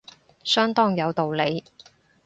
[0.43, 1.63] 相當有道理